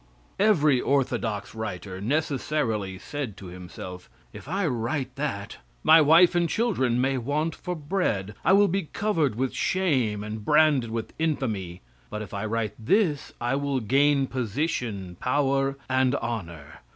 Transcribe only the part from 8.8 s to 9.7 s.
covered with